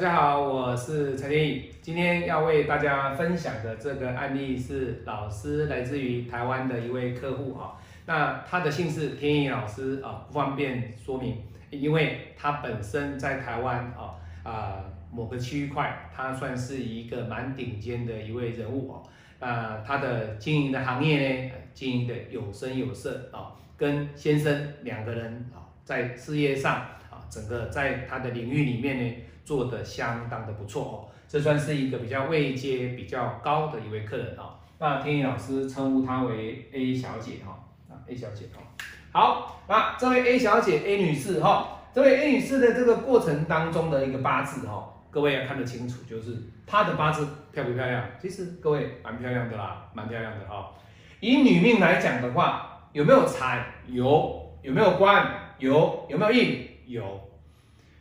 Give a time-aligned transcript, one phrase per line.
[0.00, 1.70] 大家好，我是陈天宇。
[1.82, 7.76] 今天要为大家分享的这个案例是老师来自于台湾的一位客户啊。
[8.06, 11.36] 那他的姓氏天宇老师啊，不方便说明，
[11.68, 14.82] 因为他本身在台湾啊啊
[15.12, 19.02] 某个区块，他算是一个蛮顶尖的一位人物哦。
[19.38, 26.76] 啊，他的经营的行业呢，经营的有声有色啊，跟先生两个人啊，在事业上
[27.10, 29.14] 啊，整个在他的领域里面呢。
[29.50, 30.94] 做的相当的不错哦，
[31.26, 34.54] 这算是一个比较位阶比较高的一位客人哦。
[34.78, 38.62] 那天意老师称呼她为 A 小姐哈，啊 A 小姐哦。
[39.10, 48.04] 好，那这位 A 小姐 A 女士哈，这位 A 女士的这个过程当中的一个八字哈，各位要看得清楚，就是她的八字漂不漂亮？
[48.22, 50.70] 其实各位蛮漂亮的啦，蛮漂亮的哈。
[51.18, 53.66] 以女命来讲的话，有没有财？
[53.88, 54.48] 有。
[54.62, 55.26] 有没有官？
[55.58, 56.06] 有。
[56.08, 56.68] 有没有印？
[56.86, 57.29] 有。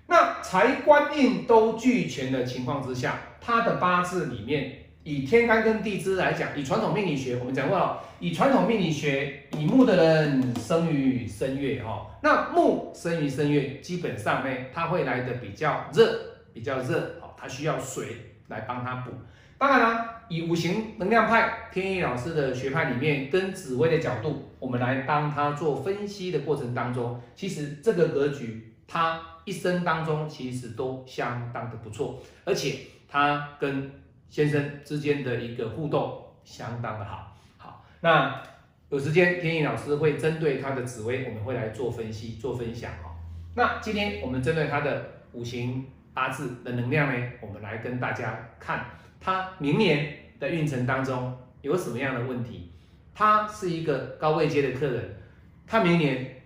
[0.09, 16.19] 那财官印都俱全的情况之下，他的八字里面以天干跟地支来讲，以传统命理学，我们讲过了，以传统命理学，以木的人生于申月哈，那木生于申月，基本上呢，它会来的比较热，
[16.53, 18.07] 比较热，好，它需要水
[18.47, 19.11] 来帮它补。
[19.59, 29.21] 当然啦，以五行能量派天意老师的学派里面，跟紫微的角度，我们来帮他做分析的过程当中，其实这个格局，它。
[29.49, 33.91] 一生当中其实都相当的不错，而且他跟
[34.29, 37.35] 先生之间的一个互动相当的好。
[37.57, 38.43] 好，那
[38.89, 43.17] 有时间天意老师会针对他的紫薇，我们会来做分析、做分享哦。
[43.55, 45.83] 那今天我们针对他的五行
[46.13, 48.85] 八字的能量呢，我们来跟大家看
[49.19, 52.71] 他明年的运程当中有什么样的问题。
[53.15, 55.17] 他是一个高位阶的客人，
[55.65, 56.43] 他明年、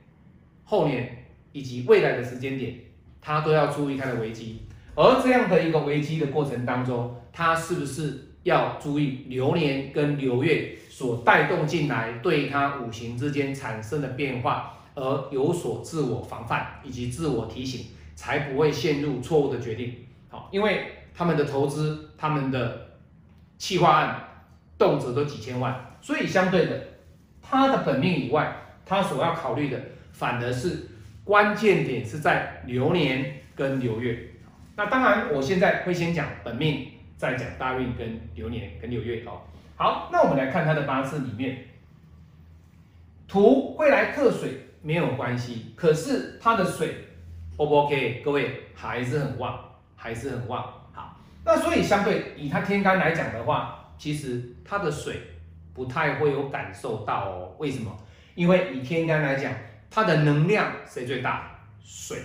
[0.63, 2.79] 后年以及未来的时间点。
[3.25, 4.63] 他都要注意他的危机，
[4.95, 19.95] 而这样的一个危机的过程当中，他是不是要注意流年跟流月所带动进来对他五行之间产生的变化，而有所自我防范以及自我提醒，才不会陷入错误的决定。
[20.27, 22.89] 好，因为他们的投资、他们的
[23.57, 24.21] 企划案，
[24.77, 26.87] 动辄都几千万，所以相对的，
[27.41, 28.53] 他的本命以外，
[28.85, 29.79] 他所要考虑的
[30.11, 30.89] 反而是。
[31.23, 34.31] 关键点是在流年跟流月，
[34.75, 39.39] 那当然我现在会先讲本命，再讲大运跟流年跟流月哦。
[39.77, 41.59] 好，那我们来看他的八字里面，
[43.25, 46.93] 土会来克水没有关系，可是他的水
[47.55, 48.21] O 不 OK？
[48.25, 49.57] 各位还是很旺，
[49.95, 50.61] 还是很旺。
[50.91, 55.21] 好，那所以相对以他天干来讲的话，其实他的水
[55.73, 57.55] 不太会有感受到哦。
[57.59, 57.97] 为什么？
[58.35, 59.53] 因为以天干来讲。
[59.93, 61.51] 它的能量谁最大？
[61.83, 62.17] 水。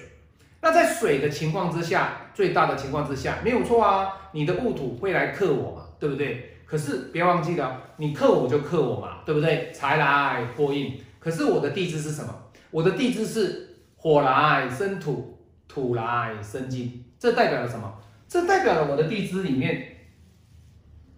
[0.62, 4.30] 那在水的情况之下，最大的情况之下，没有错啊。
[4.32, 6.56] 你的戊土会来克我嘛，对不对？
[6.64, 9.70] 可是别忘记了，你克我就克我嘛，对不对？
[9.70, 10.98] 财来破印。
[11.18, 12.34] 可是我的地支是什么？
[12.70, 17.04] 我的地支是火来生土，土来生金。
[17.18, 18.00] 这代表了什么？
[18.26, 20.06] 这代表了我的地支里面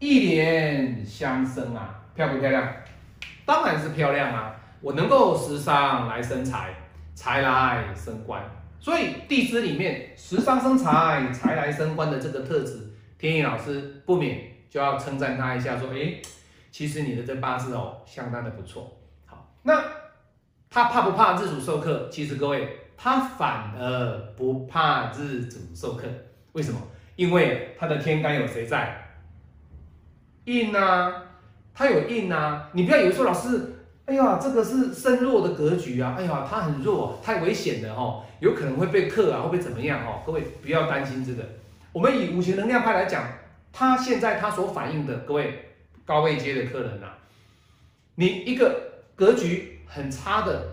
[0.01, 2.73] 一年相生啊，漂不漂亮？
[3.47, 4.57] 当然是漂亮啊。
[4.81, 6.75] 我能够食伤来生财，
[7.15, 8.43] 财来生官，
[8.79, 16.15] 所以地支里面食伤生财，财来生官的这个特质，天意老师不免就要称赞他一下，说，哎，
[16.71, 18.97] 其实你的这八字哦，相当的不错。
[19.27, 19.85] 好，那
[20.71, 22.09] 他怕不怕日主授课？
[22.11, 26.07] 其实各位，他反而不怕日主授课，
[26.53, 26.81] 为什么？
[27.17, 28.97] 因为他的天干有谁在？
[30.47, 31.23] 印啊，
[31.75, 33.77] 他有印啊，你不要以为说老师。
[34.11, 36.17] 哎呀，这个是身弱的格局啊！
[36.19, 40.21] 哎呀，他很弱，太危险了哦，有可能会被克啊，会被怎么样哦？
[40.27, 41.49] 各位不要担心这个。
[41.93, 43.25] 我们以五行能量派来讲，
[43.73, 47.07] 他现在他所反映的，各位高位阶的客人呐，
[48.17, 50.67] 你一个格局很差的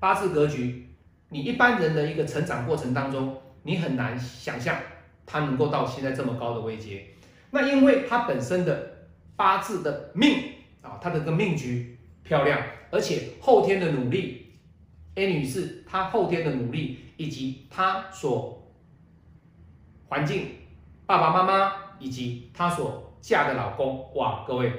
[0.00, 0.88] 八字格局，
[1.28, 4.76] 你一般人的一个成长过程当中，你很难想象
[5.24, 7.06] 他能够到现在这么高的位阶。
[7.52, 8.90] 那因为他本身的
[9.36, 10.48] 八字的命。
[10.82, 11.91] 啊，他的个命局
[12.24, 12.60] 漂亮，
[12.90, 14.52] 而且后天的努力
[15.14, 18.72] ，A 女士她后天的努力以及她所
[20.06, 20.48] 环境，
[21.06, 24.72] 爸爸妈妈以及她所嫁的老公，哇，各位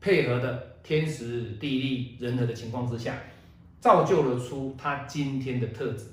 [0.00, 3.14] 配合的天时地利人和的情况之下，
[3.80, 6.06] 造就了出她今天的特质。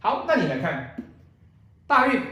[0.00, 0.94] 好，那你来看
[1.86, 2.22] 大运，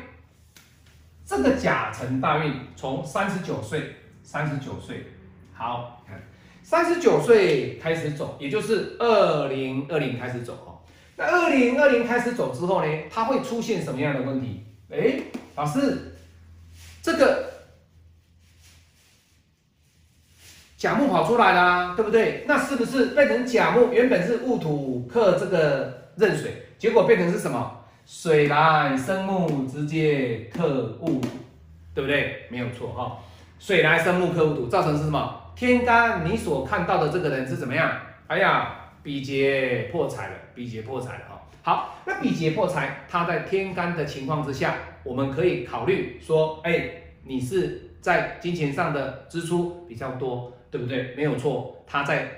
[1.24, 5.06] 这个甲辰大运从三十九岁，三十九岁，
[5.52, 6.22] 好看。
[6.68, 10.82] 三十九岁开始走，也就是二零二零开始走哦。
[11.14, 14.64] 那二零二零开始走之后呢，它会出现什么样的问题？
[14.90, 15.20] 哎，
[15.54, 16.16] 老师，
[17.00, 17.52] 这个
[20.76, 22.44] 甲木跑出来啦，对不对？
[22.48, 23.92] 那是不是变成甲木？
[23.92, 27.84] 原本是戊土克这个壬水，结果变成是什么？
[28.04, 31.20] 水来生木，直接克戊，
[31.94, 32.46] 对不对？
[32.50, 33.18] 没有错哈。
[33.58, 35.52] 水来生木，克戊土，造成是什么？
[35.56, 37.90] 天干你所看到的这个人是怎么样？
[38.26, 41.42] 哎呀，比劫破财了，比劫破财了哈。
[41.62, 46.90] 好，那比劫破财，他在天干的情况之下，我们可以考虑说，哎，
[47.24, 51.14] 你是在金钱上的支出比较多，对不对？
[51.16, 52.28] 没有错，他在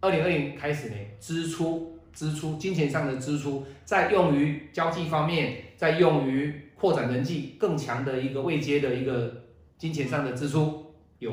[0.00, 9.44] 二零二零开始呢，支出支出金钱上的支出，在用于交际方面，在用于扩展人际更强的一个位阶的一个
[9.78, 11.32] 金钱上的支出有。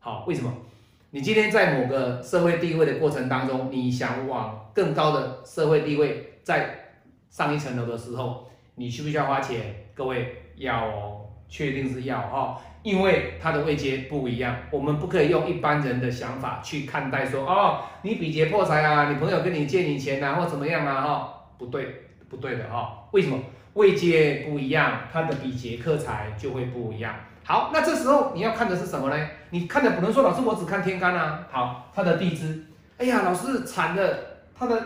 [0.00, 0.52] 好，为什么？
[1.10, 6.90] 你今天在某个社会地位的过程当中，你想往更高的社会地位再
[7.30, 9.86] 上一层楼的时候，你需不需要花钱？
[9.94, 21.86] 各位要哦，确定是要哈，因为它的位阶不一样，我们不可以用一般人的想法去看待说哦，你比劫破财啊，你朋友跟你借你钱啊，或怎么样啊哈，不对，
[22.28, 23.38] 不对的哈，为什么？
[23.74, 27.14] 位阶不一样，它的比劫克财就会不一样。
[27.48, 29.28] 好，那这时候你要看的是什么呢？
[29.50, 31.46] 你看的不能说老师我只看天干啊。
[31.48, 32.66] 好，它的地支，
[32.98, 34.18] 哎呀，老师惨了，
[34.58, 34.82] 它的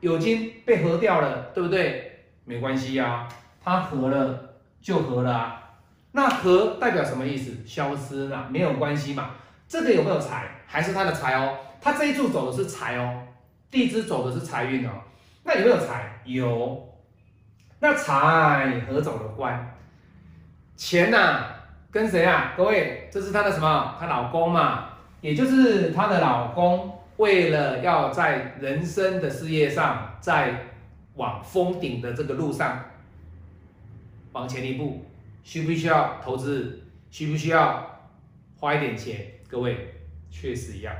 [0.00, 2.24] 酉金被合掉了，对不对？
[2.44, 3.28] 没关系呀，
[3.62, 5.62] 它合了就合了啊。
[6.10, 7.56] 那合代表什么意思？
[7.64, 9.30] 消失了，没有关系嘛。
[9.68, 10.48] 这个有没有财？
[10.66, 11.56] 还是它的财哦？
[11.80, 13.22] 它这一柱走的是财哦，
[13.70, 14.90] 地支走的是财运哦。
[15.44, 16.20] 那有没有财？
[16.24, 16.92] 有。
[17.78, 19.78] 那财合走了官，
[20.74, 21.44] 钱呐？
[21.90, 22.54] 跟谁啊？
[22.56, 23.96] 各位，这是她的什么？
[23.98, 24.90] 她老公嘛，
[25.20, 30.66] 也就是她的老公，为了要在人生的事业上，在
[31.14, 32.84] 往峰顶的这个路上
[34.32, 35.04] 往前一步，
[35.42, 36.82] 需不需要投资？
[37.10, 38.00] 需不需要
[38.60, 39.26] 花一点钱？
[39.48, 39.94] 各位，
[40.30, 40.92] 确实要，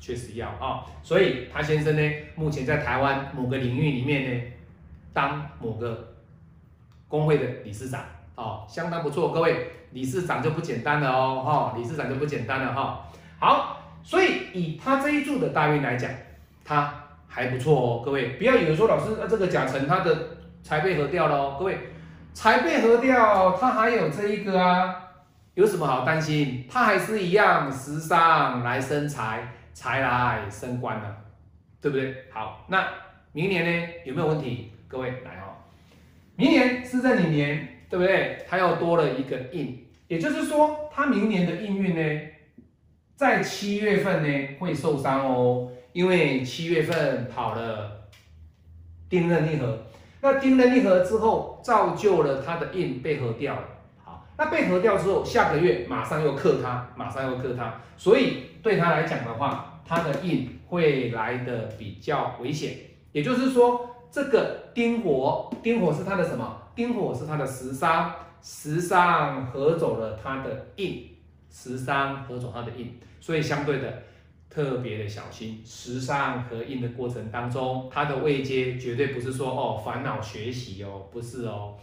[0.00, 0.86] 确实要啊！
[1.02, 4.42] 所以她先生呢，目前在台湾某个领域里面呢，
[5.12, 6.14] 当某个
[7.08, 8.04] 工会的理事长。
[8.36, 13.08] 哦，相当不错，各位理事长就不简单了哦，哈，理事长就不简单了哈。
[13.38, 16.10] 好，所以以他这一柱的大运来讲，
[16.64, 16.92] 他
[17.26, 20.16] 还不错哦，各位不要以为说老师，那这个甲辰他的
[20.62, 21.78] 财被合掉了哦，各位
[22.34, 24.94] 财被合掉，他还有这一个啊，
[25.54, 26.66] 有什么好担心？
[26.70, 31.16] 他还是一样时尚来生财，财来升官的，
[31.80, 32.14] 对不对？
[32.32, 32.86] 好，那
[33.32, 34.72] 明年呢有没有问题？
[34.86, 35.56] 各位来哦，
[36.36, 37.77] 明年是在你年。
[37.88, 38.44] 对不对？
[38.48, 42.20] 他又多了一个印，也就是说，他明年的印运呢，
[43.16, 48.08] 在七月份呢会受伤哦，因为七月份跑了
[49.08, 49.78] 丁壬逆合，
[50.20, 53.64] 那丁壬逆合之后，造就了他的印被合掉了。
[54.04, 62.74] 好，那被合掉之后，下个月马上又克他，马上又克他，所以对他来讲的话，他的印会来的比较危险。
[63.12, 66.62] 也就是说，这个丁火，丁火是他的什么？
[66.78, 71.08] 丁火是他的食伤，食伤合走了他的印，
[71.50, 74.00] 食伤合走他的印，所以相对的
[74.48, 75.60] 特别的小心。
[75.64, 81.74] 食伤合印的过程当中，他的位阶绝对不是说哦烦恼学习哦，不是哦，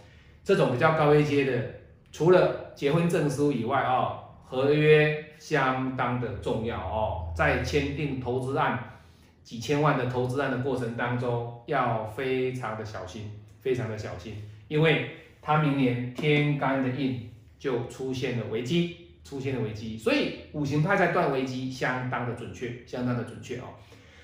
[0.46, 1.69] 这种比较高位阶的，
[2.13, 9.01] 除了结婚证书以外哦，合约相当的重要哦，在签订投资案
[9.43, 13.29] 几千万的投资案的过程当中，要非常的小心，
[13.60, 14.41] 非常的小心。
[14.67, 23.63] 因为他明年天干的印就出现了危机，出现了危机，所以五行派在断危机相当的准确，相当的准确哦。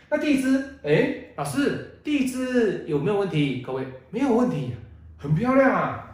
[0.09, 3.61] 那地支，哎，老师，地支有没有问题？
[3.61, 4.73] 各位没有问题，
[5.17, 6.07] 很漂亮啊。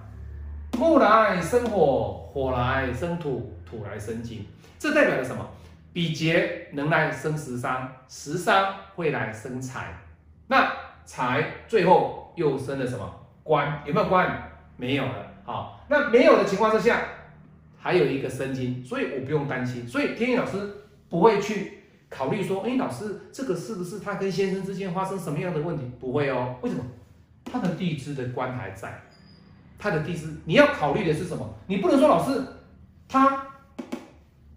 [0.77, 4.45] 木来生火，火来生土，土来生金，
[4.77, 5.49] 这代表了什么？
[5.93, 9.97] 比劫能来生食伤，食伤会来生财，
[10.45, 10.71] 那
[11.05, 13.26] 财最后又生了什么？
[13.47, 14.51] 官有没有官？
[14.75, 15.25] 没有了。
[15.45, 17.01] 好，那没有的情况之下，
[17.79, 19.87] 还有一个生金，所以我不用担心。
[19.87, 20.57] 所以天意老师
[21.09, 25.89] 不会去考虑说，哎，老师这个是不是他跟先生之间发生什么样的问题？
[25.97, 26.57] 不会哦。
[26.61, 26.83] 为什么？
[27.45, 29.01] 他的地支的官还在，
[29.79, 31.49] 他的地支你要考虑的是什么？
[31.67, 32.41] 你不能说老师
[33.07, 33.47] 他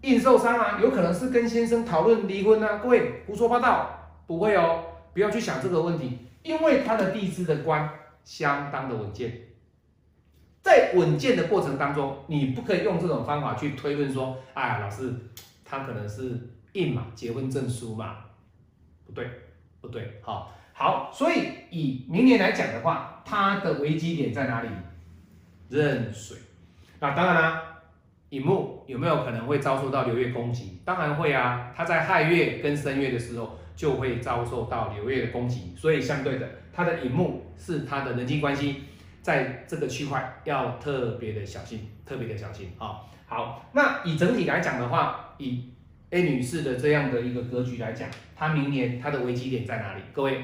[0.01, 2.81] 硬受伤啊，有可能是跟先生讨论离婚啊。
[2.83, 4.83] 各位胡说八道，不会哦，
[5.13, 7.89] 不要去想这个问题，因为他的地支的官。
[8.23, 9.49] 相当的稳健，
[10.61, 15.13] 在稳健的过程当中，你不可以用这种方法去推论说，哎，老师
[15.63, 18.17] 他可能是印嘛，结婚证书嘛，
[19.05, 19.29] 不对，
[19.81, 24.69] 不对，好，好，所以以明年来讲的话，它的危机点在哪里？
[25.69, 26.37] 认水。
[26.99, 27.70] 那当然啦，
[28.31, 30.79] 乙木有没有可能会遭受到流月攻击？
[30.85, 38.83] 当然会啊，他在亥月跟申月的时候就会遭受到流月的攻击，所以相对的，他的乙木是他的人际关系，
[39.21, 43.01] 在这个区块要特别的小心，特别的小心啊。
[43.25, 45.65] 好，那以整体来讲的话，以
[46.11, 50.01] A 女士的这样的一个格局来讲，她明年她的危机点在哪里？
[50.13, 50.41] 各位，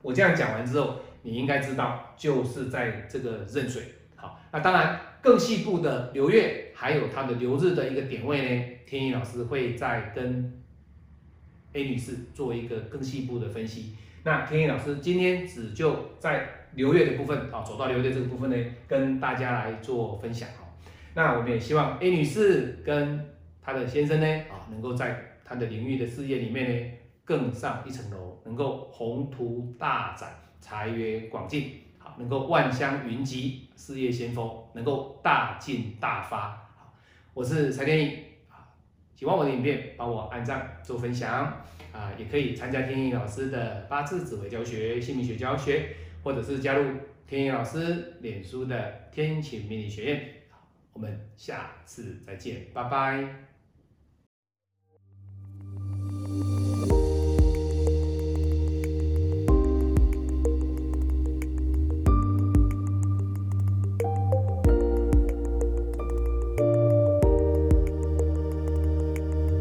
[0.00, 3.82] 我这样讲完之后，你应该知道，就是在这个壬水。
[4.16, 10.62] 好，那当然更细部的流月，还有它的流日的一个点位呢，天意老师会再跟
[11.72, 13.94] A 女士做一个更细部的分析。
[14.24, 18.56] 那天意老师今天只就在流月的部分啊，走到流月这个部分呢，
[18.88, 20.66] 跟大家来做分享哦。
[21.14, 23.24] 那我们也希望 A 女士跟
[23.62, 26.92] 她的先生呢，啊，能够在她的领域的事业里面呢，
[27.24, 30.30] 更上一层楼，能够宏图大展，
[30.60, 31.82] 财源广进，
[32.18, 36.68] 能够万香云集，事业先锋，能够大进大发。
[37.34, 38.18] 我是蔡天意，
[38.48, 38.68] 啊，
[39.14, 46.84] 喜欢我的影片，帮我按赞做分享，啊，也可以参加天意老师的八字紫微教学、姓名学教学，或者是加入
[47.26, 50.32] 天意老师脸书的天晴命理学院。
[50.92, 53.55] 我们下次再见，拜拜。